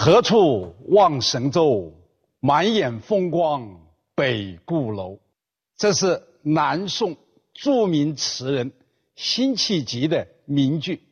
[0.00, 1.92] 何处望神州，
[2.38, 3.80] 满眼风光
[4.14, 5.18] 北固楼。
[5.76, 7.16] 这是南宋
[7.52, 8.72] 著名词人
[9.16, 11.02] 辛弃疾的名句。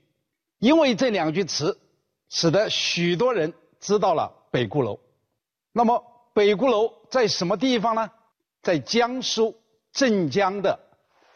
[0.60, 1.80] 因为这两句词，
[2.28, 5.00] 使得许多人知道了北固楼。
[5.72, 8.12] 那么，北固楼在什么地方呢？
[8.62, 9.60] 在江苏
[9.92, 10.78] 镇江的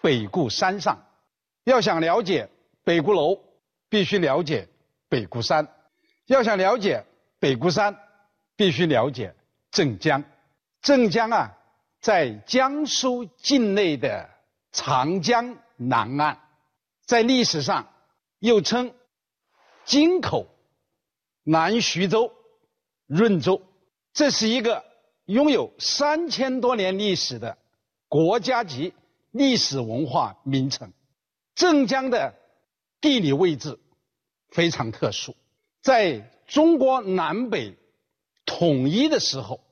[0.01, 1.05] 北固山上。
[1.65, 2.49] 要想了解
[2.85, 3.41] 北固楼，
[3.89, 4.69] 必须了解
[5.09, 5.67] 北固山；
[6.27, 7.05] 要想了解
[7.41, 7.99] 北固山，
[8.55, 9.35] 必须了解
[9.73, 10.23] 镇江。
[10.81, 11.59] 镇江啊，
[12.01, 14.31] 在江苏境内的
[14.71, 16.39] 长江南岸，
[17.05, 17.93] 在历史上
[18.39, 18.95] 又称。
[19.87, 20.47] 京口、
[21.43, 22.33] 南徐州、
[23.07, 23.61] 润州，
[24.13, 24.85] 这是一个
[25.25, 27.59] 拥有三千多年历史的
[28.07, 28.95] 国家级
[29.33, 30.93] 历史文化名城。
[31.57, 32.35] 镇江的
[33.01, 33.81] 地理位置
[34.51, 35.35] 非常特殊，
[35.83, 37.79] 在中国南北
[38.45, 39.65] 统一的时候，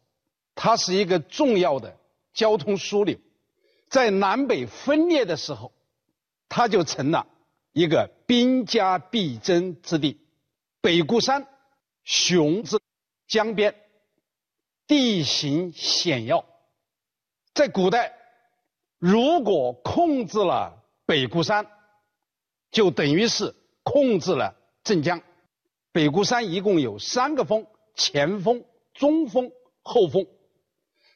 [0.54, 1.98] 它是一个重要的
[2.32, 3.16] 交通枢纽；
[3.90, 5.72] 在南北分裂的时候，
[6.48, 7.26] 它就成了。
[7.72, 10.20] 一个兵家必争之地，
[10.80, 11.46] 北固山
[12.04, 12.78] 雄之
[13.26, 13.74] 江边，
[14.86, 16.44] 地形险要。
[17.54, 18.16] 在古代，
[18.98, 21.66] 如果控制了北固山，
[22.70, 25.22] 就等于是控制了镇江。
[25.98, 29.50] 北固山一共有三个峰：前峰、中峰、
[29.82, 30.28] 后峰。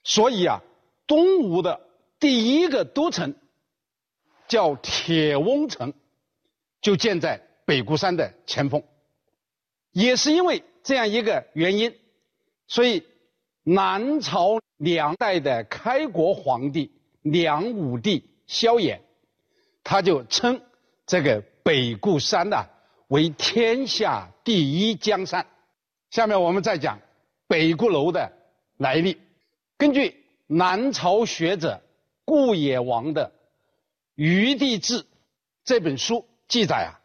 [0.02, 0.60] 所以啊，
[1.06, 1.86] 东吴的
[2.18, 3.36] 第一个都城
[4.48, 5.94] 叫铁翁城。
[6.80, 8.82] 就建在北固山的前锋，
[9.92, 11.96] 也是因为这样一个原因，
[12.66, 13.06] 所以
[13.62, 18.98] 南朝两代的开国皇帝梁武帝萧衍，
[19.84, 20.60] 他就称
[21.06, 22.66] 这个北固山呐
[23.12, 25.46] 为天下第一江山。
[26.10, 26.98] 下面我们再讲
[27.46, 28.32] 北固楼的
[28.78, 29.20] 来历。
[29.76, 31.82] 根据南朝学者
[32.24, 33.26] 顾野王的
[34.14, 35.02] 《余地志》
[35.62, 36.26] 这本书。
[36.48, 37.00] 记载啊，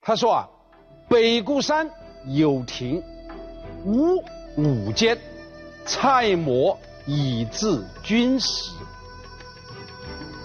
[0.00, 0.48] 他说啊，
[1.08, 1.88] 北固山
[2.26, 3.00] 有亭，
[3.84, 4.16] 屋
[4.56, 5.16] 五间，
[5.84, 8.72] 蔡模以制军食。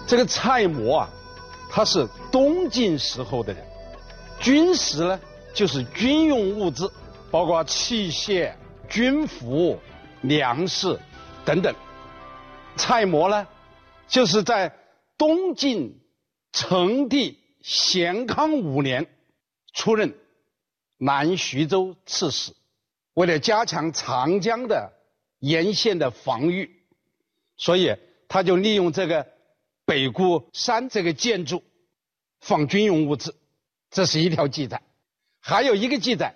[0.06, 1.10] 这个蔡模啊，
[1.68, 3.66] 他是东晋时候的人，
[4.42, 5.20] 军食呢
[5.54, 6.92] 就是军用物资，
[7.30, 8.52] 包括器械、
[8.88, 9.78] 军服、
[10.22, 10.98] 粮食
[11.44, 11.74] 等等。
[12.76, 13.46] 蔡模呢，
[14.08, 14.74] 就是在
[15.16, 16.00] 东晋
[16.52, 17.38] 成帝。
[17.62, 19.06] 咸康五年，
[19.72, 20.12] 出任
[20.98, 22.52] 南徐州刺史。
[23.14, 24.92] 为了加强长江的
[25.38, 26.82] 沿线的防御，
[27.56, 27.94] 所以
[28.26, 29.28] 他就利用这个
[29.84, 31.62] 北固山这个建筑
[32.40, 33.32] 放军用物资。
[33.92, 34.80] 这是一条记载。
[35.38, 36.34] 还有一个记载，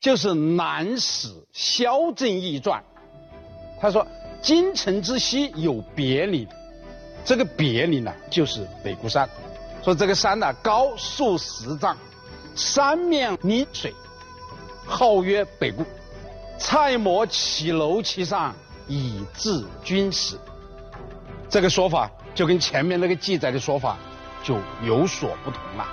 [0.00, 2.82] 就是《南史萧正义传》。
[3.80, 4.06] 他说
[4.40, 6.48] ：“京城之西有别岭，
[7.22, 9.28] 这个别岭呢，就是北固山。”
[9.84, 11.96] 说这个山呢高数十丈，
[12.54, 13.92] 三面临水，
[14.86, 15.84] 号曰北固。
[16.58, 18.54] 蔡模起楼其上
[18.88, 20.38] 以治军使。
[21.50, 23.98] 这个说法就跟前面那个记载的说法
[24.42, 25.86] 就有所不同了。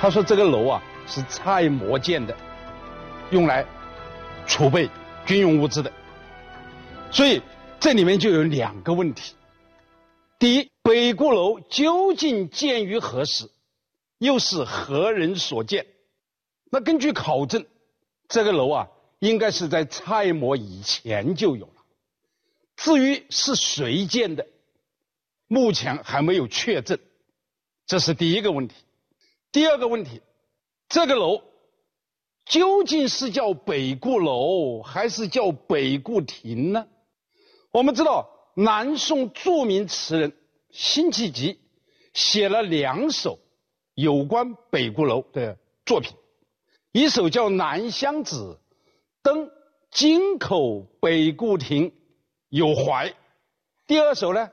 [0.00, 2.34] 他说这个楼啊是蔡模建的，
[3.30, 3.66] 用来
[4.46, 4.88] 储备
[5.26, 5.92] 军用物资的。
[7.12, 7.42] 所以
[7.78, 9.34] 这里面就有两个问题。
[10.38, 13.50] 第一，北固楼究竟建于何时，
[14.16, 15.86] 又是何人所建？
[16.70, 17.66] 那根据考证，
[18.26, 18.88] 这个楼啊，
[19.18, 21.72] 应该是在蔡模以前就有了。
[22.74, 24.46] 至于是谁建的，
[25.46, 26.98] 目前还没有确证。
[27.86, 28.74] 这是第一个问题。
[29.52, 30.22] 第二个问题，
[30.88, 31.42] 这个楼
[32.44, 36.86] 究竟是叫北固楼，还是叫北固亭呢？
[37.70, 38.36] 我们知道。
[38.56, 40.36] 南宋著名词人
[40.70, 41.60] 辛弃疾
[42.12, 43.38] 写了两首
[43.94, 45.56] 有关北固楼的
[45.86, 46.14] 作品，
[46.90, 48.60] 一首叫《南乡子·
[49.22, 49.50] 登
[49.90, 51.94] 京口北固亭
[52.48, 53.08] 有怀》，
[53.86, 54.50] 第二首呢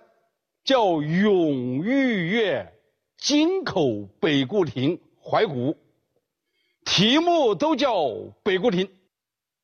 [0.63, 2.76] 叫《咏玉月
[3.17, 5.73] 京口北固亭怀古》，
[6.85, 7.93] 题目都叫
[8.43, 8.89] 北固亭，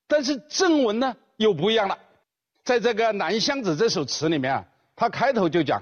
[0.08, 1.98] 但是正文呢又不一样了。
[2.64, 4.66] 在这个《南乡子》这首词里面啊，
[4.96, 5.82] 他开头就讲：“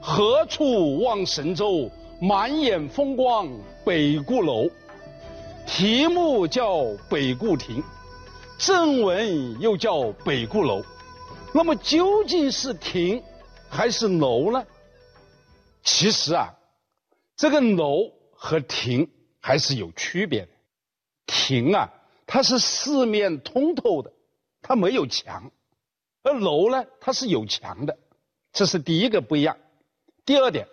[0.00, 1.90] 何处望神州，
[2.20, 3.48] 满眼风光
[3.84, 4.68] 北固楼。”
[5.66, 7.82] 题目叫北固亭，
[8.58, 10.84] 正文又叫北固楼。
[11.54, 13.22] 那么究竟是亭
[13.70, 14.64] 还是楼呢？
[15.82, 16.53] 其实啊，
[17.36, 19.10] 这个楼和亭
[19.40, 20.48] 还是有区别的。
[21.26, 21.90] 亭啊，
[22.26, 24.12] 它是四面通透的，
[24.62, 25.50] 它没有墙；
[26.22, 27.98] 而楼呢，它是有墙的，
[28.52, 29.56] 这是第一个不一样。
[30.24, 30.68] 第二点，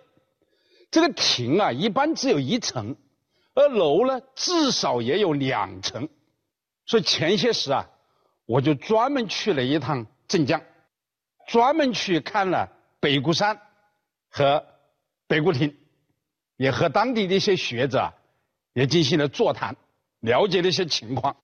[0.90, 2.96] 这个亭啊，一般只有一层，
[3.54, 6.08] 而楼呢，至少也有两层。
[6.86, 7.88] 所以前些时啊，
[8.46, 10.62] 我就专门去了一趟镇江，
[11.46, 12.70] 专门去看了
[13.00, 13.60] 北固山
[14.28, 14.66] 和
[15.26, 15.76] 北固亭，
[16.56, 18.12] 也和当地的一些学者
[18.72, 19.76] 也进行了座谈，
[20.20, 21.36] 了解了一些情况。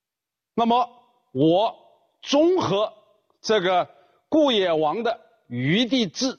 [0.54, 0.88] 那么
[1.32, 1.74] 我
[2.22, 2.92] 综合
[3.40, 3.88] 这个
[4.28, 5.12] 顾野王的
[5.46, 6.34] 《余地志》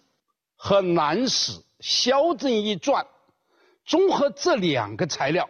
[0.55, 3.03] 和《南史萧正义传》，
[3.85, 5.49] 综合这两个材料，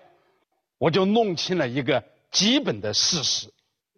[0.77, 2.04] 我就弄清了一个。
[2.31, 3.51] 基本的事实，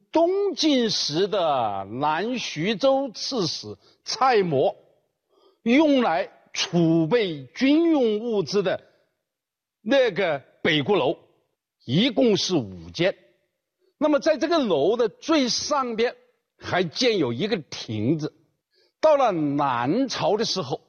[0.09, 4.73] 东晋时的南徐州刺史蔡模，
[5.63, 8.81] 用来储备军用物资的
[9.81, 11.17] 那个北固楼，
[11.85, 13.15] 一共是五间。
[13.97, 16.15] 那么在这个楼的最上边
[16.57, 18.33] 还建有一个亭子。
[18.99, 20.81] 到了南朝的时候，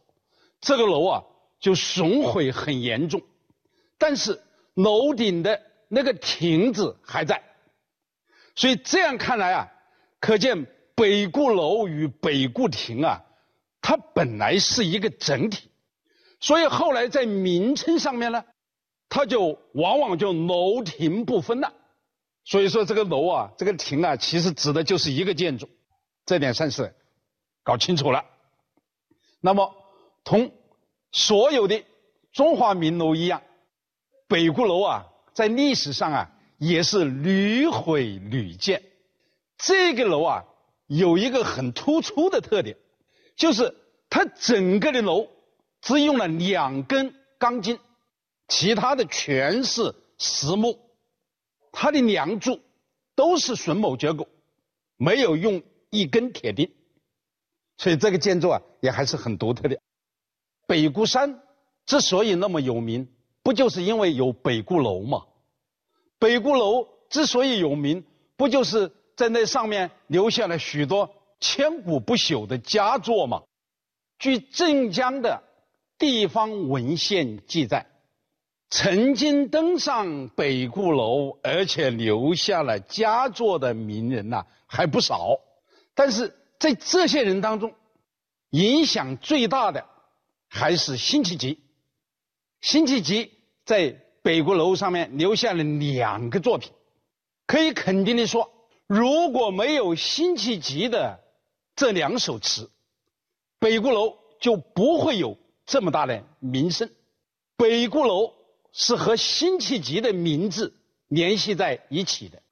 [0.61, 1.23] 这个楼啊
[1.61, 3.23] 就损毁很严重，
[3.99, 4.41] 但是
[4.75, 5.61] 楼顶的。
[5.95, 7.43] 那个亭子还在，
[8.55, 9.69] 所以这样看来啊，
[10.21, 13.23] 可见北固楼与北固亭啊，
[13.83, 15.69] 它本来是一个整体，
[16.41, 18.43] 所以后来在名称上面呢，
[19.15, 21.71] 它就往往就楼亭不分了。
[22.45, 25.69] 所以说这个楼啊，这个亭啊，其实指的就是一个建筑，
[26.25, 26.95] 这点算是
[27.63, 28.25] 搞清楚了。
[29.43, 29.75] 那么
[30.25, 30.51] 同
[31.11, 31.85] 所有的
[32.33, 33.43] 中华名楼一样，
[34.29, 35.07] 北固楼啊。
[35.35, 38.83] 在历史上啊，也是屡毁屡建。
[39.59, 40.45] 这个楼啊，
[40.87, 42.79] 有一个很突出的特点，
[43.37, 43.75] 就是
[44.09, 45.29] 它整个的楼
[45.83, 47.79] 只用了两根钢筋，
[48.53, 50.79] 其他的全是实木。
[51.73, 52.61] 它的梁柱
[53.15, 54.29] 都是榫卯结构，
[54.99, 56.71] 没有用一根铁钉，
[57.79, 59.81] 所以这个建筑啊，也还是很独特的。
[60.67, 61.43] 北固山
[61.87, 63.09] 之所以那么有名。
[63.43, 65.25] 不就是因为有北固楼吗？
[66.21, 68.05] 北固楼之所以有名，
[68.37, 73.43] 不就是在那上面留下了许多千古不朽的佳作吗？
[74.21, 75.43] 据镇江的
[75.99, 77.87] 地方文献记载，
[78.75, 85.39] 曾经登上北固楼而且留下了佳作的名人呐，还不少。
[85.95, 87.75] 但是在这些人当中，
[88.49, 89.85] 影响最大的
[90.49, 91.61] 还是辛弃疾。
[92.63, 93.33] 辛弃疾
[93.67, 96.73] 在北固楼上面留下了两个作品，
[97.47, 98.51] 可以肯定的说，
[98.87, 101.21] 如果没有辛弃疾的
[101.77, 102.71] 这两首词，
[103.59, 105.37] 北固楼就不会有
[105.67, 106.91] 这么大的名声。
[107.59, 108.33] 北固楼
[108.73, 110.75] 是和辛弃疾的名字
[111.09, 112.43] 联系在一起的。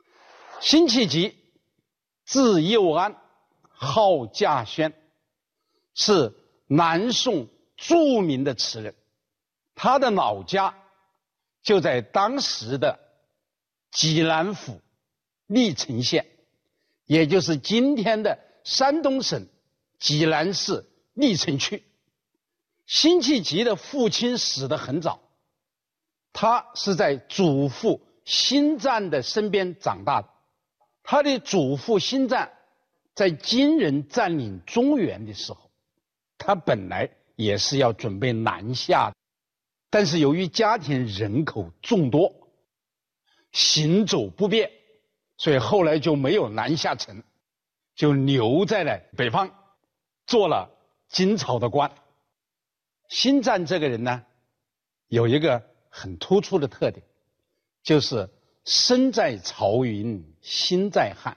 [0.60, 1.36] 辛弃疾
[2.24, 3.16] 字幼安，
[3.68, 4.92] 号稼轩，
[5.94, 6.34] 是
[6.66, 8.94] 南宋著名的词人。
[9.74, 10.78] 他的老家
[11.62, 13.00] 就在当时的
[13.90, 14.82] 济南府
[15.46, 16.26] 历城县，
[17.06, 19.48] 也就是今天的山东省
[19.98, 21.82] 济南市历城区。
[22.84, 25.22] 辛弃疾的父亲死得很早，
[26.32, 30.28] 他是在祖父辛赞的身边长大的。
[31.02, 32.52] 他的祖父辛赞
[33.14, 35.70] 在金人占领中原的时候，
[36.38, 39.16] 他本来也是要准备南下的。
[39.90, 42.32] 但是由于家庭人口众多，
[43.50, 44.70] 行走不便，
[45.36, 47.24] 所以后来就没有南下成，
[47.96, 49.50] 就留在了北方，
[50.26, 50.70] 做了
[51.08, 51.90] 金朝的官。
[53.08, 54.24] 辛赞这个人呢，
[55.08, 57.04] 有一个很突出的特点，
[57.82, 58.30] 就是
[58.64, 61.36] 身在曹营心在汉，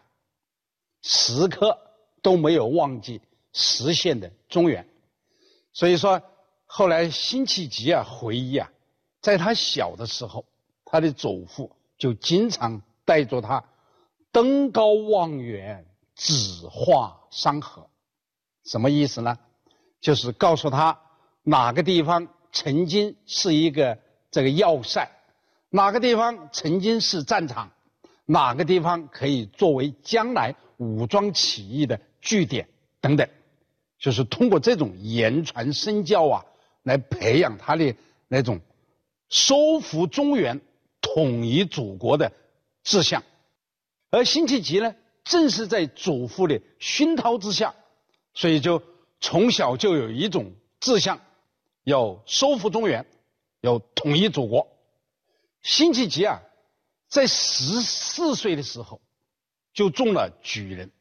[1.02, 1.78] 时刻
[2.22, 4.88] 都没有忘记实现的中原，
[5.74, 6.22] 所以说。
[6.76, 8.72] 后来，辛弃疾啊回忆啊，
[9.22, 10.44] 在他小的时候，
[10.86, 13.64] 他的祖父就经常带着他
[14.32, 17.88] 登高望远，指画山河。
[18.66, 19.38] 什么意思呢？
[20.02, 21.00] 就是告诉他
[21.44, 24.00] 哪个地方曾经是一个
[24.34, 25.10] 这个要塞，
[25.70, 27.72] 哪个地方曾经是战场，
[28.26, 32.68] 哪个地方可以作为将来武装起义的据点
[33.00, 33.26] 等等。
[33.98, 36.46] 就是通过这种言传身教啊。
[36.86, 37.96] 来培养他的
[38.28, 38.60] 那种
[39.30, 40.60] 收复中原、
[41.00, 42.34] 统一祖国的
[42.84, 43.24] 志向，
[44.12, 47.74] 而辛弃疾呢，正是在祖父的熏陶之下，
[48.34, 48.84] 所以就
[49.22, 51.22] 从小就有一种志向，
[51.86, 53.06] 要收复中原，
[53.64, 54.68] 要统一祖国。
[55.62, 56.42] 辛弃疾啊，
[57.08, 59.02] 在十四岁的时候
[59.74, 60.92] 就中了举人。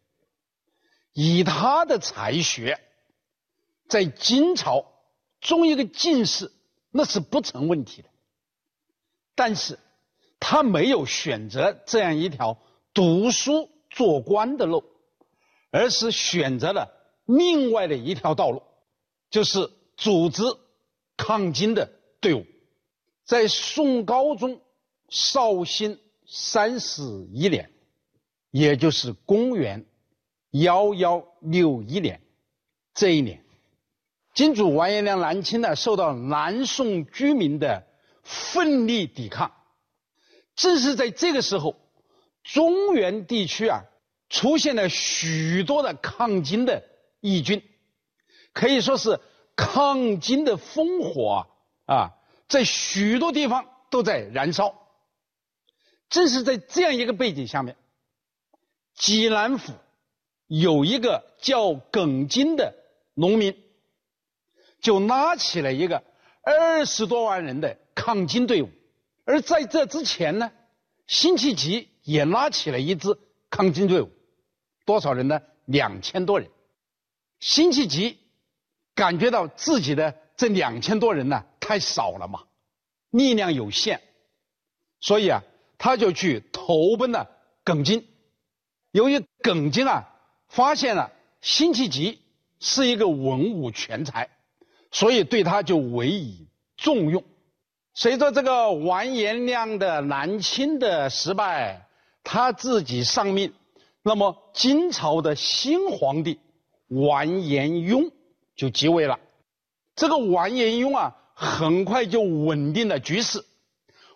[1.12, 2.80] 以他的才学，
[3.88, 4.86] 在金朝
[5.40, 6.52] 中一个进士
[6.92, 8.08] 那是不成问题的。
[9.34, 9.80] 但是，
[10.38, 12.58] 他没有选择这样一条
[12.94, 14.84] 读书做官的路，
[15.72, 16.88] 而是选择了
[17.24, 18.62] 另外的一条道路，
[19.30, 20.44] 就是组织
[21.16, 22.46] 抗金的队伍。
[23.32, 24.60] 在宋高宗
[25.08, 27.72] 绍兴三十一年，
[28.50, 29.86] 也就是公元
[30.50, 32.20] 幺幺六一年
[32.92, 33.42] 这一年，
[34.34, 37.86] 金主完颜亮南侵呢，受到南宋居民的
[38.22, 39.50] 奋力抵抗。
[40.54, 41.76] 正是在这个时候，
[42.44, 43.84] 中原地区啊
[44.28, 46.84] 出现了许多的抗金的
[47.20, 47.62] 义军，
[48.52, 49.20] 可以说是
[49.56, 51.46] 抗金的烽火
[51.86, 52.12] 啊，
[52.52, 54.78] 在许多地方都在燃烧。
[56.10, 57.78] 正是在这样一个背景下面，
[58.94, 59.72] 济南府
[60.48, 62.74] 有一个叫耿金的
[63.14, 63.56] 农民，
[64.82, 66.04] 就拉起了一个
[66.42, 68.68] 二十多万人的抗金队伍。
[69.24, 70.52] 而在这之前呢，
[71.06, 73.18] 辛弃疾也拉起了一支
[73.48, 74.10] 抗金队伍，
[74.84, 75.40] 多少人呢？
[75.64, 76.50] 两千多人。
[77.40, 78.18] 辛弃疾
[78.94, 82.44] 感觉到自己的这两千多人呢太少了嘛，
[83.10, 84.00] 力量有限，
[85.00, 85.42] 所以啊，
[85.78, 87.28] 他就去投奔了
[87.64, 88.06] 耿京。
[88.90, 90.08] 由于耿京啊
[90.48, 92.20] 发现了辛弃疾
[92.60, 94.30] 是一个文武全才，
[94.90, 97.24] 所以对他就委以重用。
[97.94, 101.86] 随着这个完颜亮的南侵的失败，
[102.24, 103.52] 他自己上命，
[104.02, 106.38] 那么金朝的新皇帝
[106.88, 108.10] 完颜雍
[108.56, 109.18] 就即位了。
[109.94, 113.44] 这个完颜雍啊，很快就稳定了局势。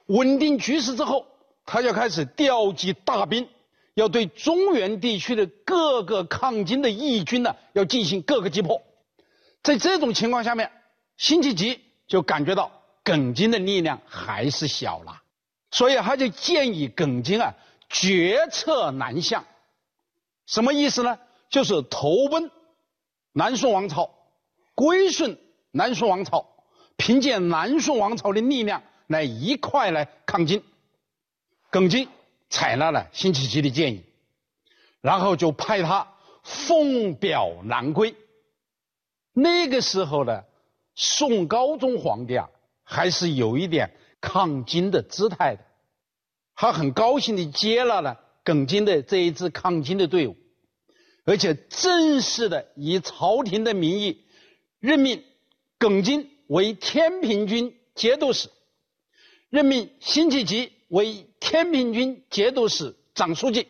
[0.06, 1.26] 稳定局势之后，
[1.64, 3.48] 他就开始调集大兵，
[3.94, 8.82] 要对中原地区的各个抗金的义军呢，要进行各个击破。
[9.62, 10.70] 在这种情况下面，
[11.16, 12.72] 辛弃疾就感觉到。
[13.06, 15.22] 耿京的力量还是小了，
[15.70, 17.54] 所以他就建议耿京啊
[17.88, 19.44] 决策南向，
[20.44, 21.16] 什么意思呢？
[21.48, 22.50] 就是投奔
[23.30, 24.10] 南宋王朝，
[24.74, 25.38] 归顺
[25.76, 26.46] 南宋王朝，
[26.96, 30.62] 凭借南宋王朝的力量来一块来抗金。
[31.70, 32.08] 耿京
[32.48, 34.04] 采纳了辛弃疾的建议，
[35.02, 38.14] 然后就派他奉表南归。
[39.34, 40.44] 那个时候呢，
[40.94, 42.48] 宋高宗皇帝啊。
[42.88, 43.90] 还是有一点
[44.20, 45.64] 抗金的姿态的，
[46.54, 50.36] 他很高兴地接纳了耿京的这一支抗金的队伍，
[51.24, 54.24] 而且正式的以朝廷的名义
[54.78, 55.24] 任命
[55.78, 58.50] 耿金为天平军节度使，
[59.50, 63.68] 任命辛弃疾为天平军节度使长书记，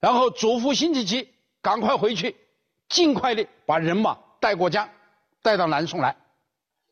[0.00, 1.28] 然后嘱咐辛弃疾
[1.62, 2.36] 赶快回去，
[2.88, 4.88] 尽快的把人马带过江，
[5.42, 6.16] 带到南宋来。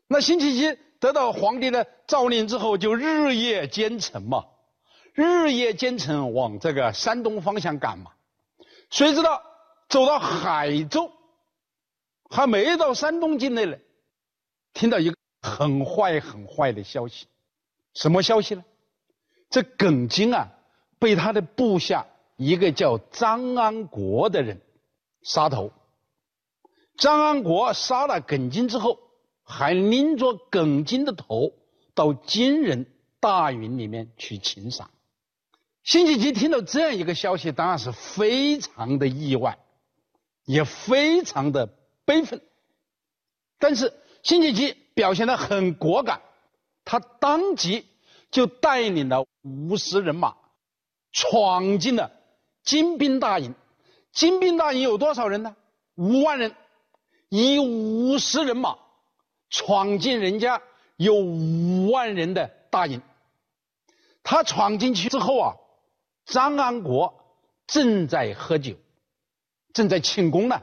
[0.08, 0.78] 那辛弃疾。
[0.98, 4.46] 得到皇帝的诏令之后，就日夜兼程嘛，
[5.12, 8.12] 日夜兼程往这个山东方向赶嘛。
[8.88, 9.42] 谁知道
[9.90, 11.12] 走到海州，
[12.30, 13.76] 还没到山东境内呢，
[14.76, 17.26] 听到一个很坏很坏的消息，
[17.94, 18.64] 什么消息呢？
[19.48, 20.52] 这耿金啊，
[20.98, 22.06] 被他的部下
[22.36, 24.60] 一个叫张安国的人
[25.22, 25.72] 杀头。
[26.98, 29.00] 张安国杀了耿金之后。
[29.48, 31.52] 还拎着耿金的头
[31.94, 32.84] 到金人
[33.20, 34.90] 大营里面去请赏。
[35.84, 39.60] 辛弃疾听到这样一个消息，当然是非常的意外，
[40.44, 41.68] 也非常的
[42.04, 42.42] 悲愤。
[43.60, 43.94] 但是
[44.26, 46.20] 辛弃疾表现得很果敢，
[46.84, 47.86] 他当即
[48.32, 50.34] 就带领了五十人马，
[51.12, 52.10] 闯进了
[52.64, 53.54] 金兵大营。
[54.10, 55.54] 金兵大营有多少人呢？
[55.94, 56.56] 五万人，
[57.28, 58.78] 以五十人马。
[59.48, 60.60] 闯进人家
[60.96, 63.00] 有五万人的大营，
[64.24, 65.54] 他闯进去之后啊，
[66.24, 67.14] 张安国
[67.68, 68.74] 正在喝酒，
[69.72, 70.60] 正在庆功呢。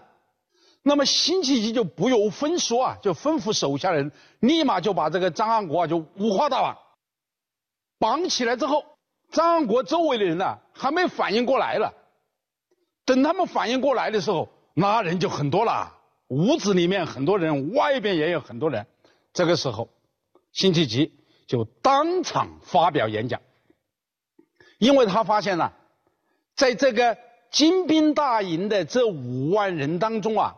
[0.83, 6.77] 那么辛弃疾就不由分说啊，就吩咐手下人立马就把这个张安国啊就五花大绑，
[7.99, 8.85] 绑起来之后，
[9.31, 11.93] 张安国周围的人呢还没反应过来了，
[13.05, 15.97] 等他们反应过来的时候，那人就很多了。
[16.27, 18.87] 屋子里面很多人，外边也有很多人。
[19.33, 19.89] 这个时候，
[20.51, 21.13] 辛弃疾
[21.47, 23.41] 就当场发表演讲，
[24.79, 25.73] 因为他发现了，
[26.55, 27.17] 在这个
[27.51, 30.55] 金兵大营的这五万人当中啊，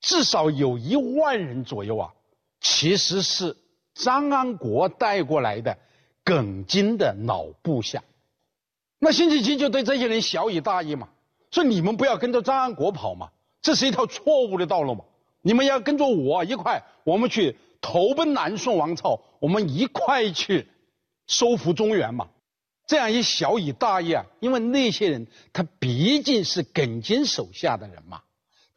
[0.00, 2.12] 至少有一万人左右啊，
[2.60, 3.56] 其实是
[3.94, 5.78] 张安国带过来的
[6.24, 8.02] 耿金的老部下。
[8.98, 11.08] 那辛弃疾就对这些人小以大义嘛，
[11.50, 13.30] 说你们不要跟着张安国跑嘛，
[13.62, 15.04] 这是一条错误的道路嘛，
[15.42, 20.68] 你们要跟着我一块，我们去投奔南宋王朝，我们一块去
[21.26, 22.28] 收复中原嘛。
[22.86, 28.22] 这样一小以大义啊，因为那些人他毕竟是耿京手下的人嘛，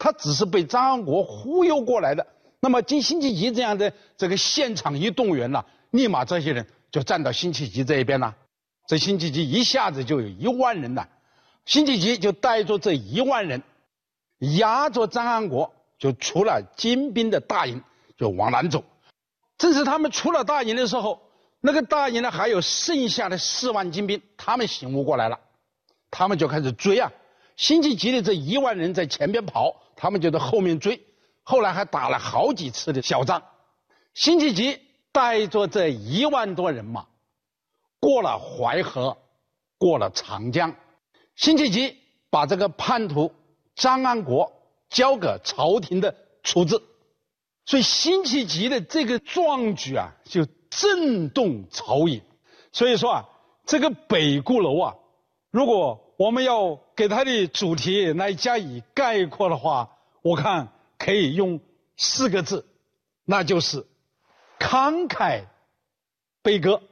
[0.01, 2.25] 他只是被张安国忽悠过来的。
[2.59, 8.35] 那么经辛弃疾这样的这个现场一动员了，立马这些人就站到辛弃疾这一边了。
[8.87, 11.07] 这辛弃疾一下子就有一万人了，
[11.65, 13.61] 辛弃疾就带着这一万人，
[14.39, 17.83] 压着张安国就出了金兵的大营，
[18.17, 18.83] 就往南走。
[19.59, 21.21] 正是他们出了大营的时候。
[21.63, 25.39] 那个大营呢，还有剩下的四万精兵，他们醒悟过来了，
[26.09, 27.11] 他们就开始追啊。
[27.61, 30.99] 辛弃疾的这一万人在前边跑，他们就在后面追。
[31.43, 33.43] 后来还打了好几次的小仗。
[34.15, 34.79] 辛弃疾
[35.11, 37.05] 带着这一万多人马，
[37.99, 39.15] 过了淮河，
[39.77, 40.75] 过了长江。
[41.35, 41.99] 辛弃疾
[42.31, 43.31] 把这个叛徒
[43.75, 44.51] 张安国
[44.89, 46.81] 交给朝廷的处置。
[47.67, 50.47] 所以辛弃疾的这个壮举啊，就。
[50.73, 52.23] 震动朝野，
[52.71, 53.25] 所以说啊，
[53.65, 54.95] 这个北固楼啊，
[55.51, 61.59] 如果我们要给它的主题来加以概括的话，我看可以用
[61.97, 62.67] 四个字，
[63.25, 63.87] 那就是
[64.59, 65.45] 慷慨
[66.43, 66.83] 悲歌。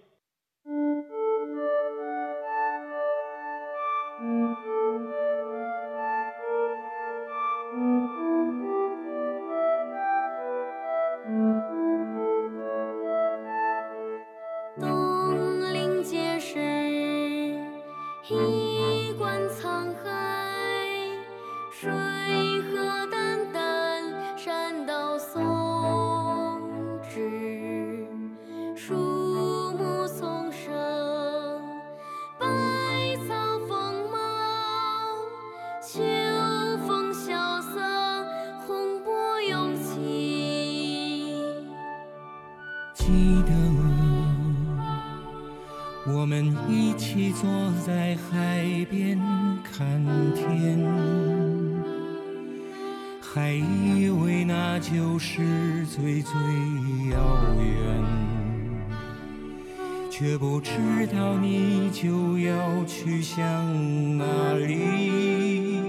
[63.09, 65.81] 去向哪里？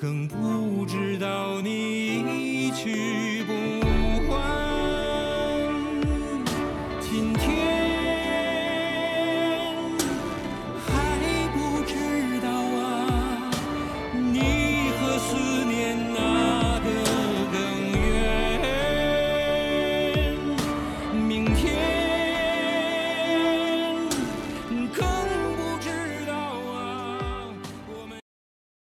[0.00, 3.27] 更不知道你已去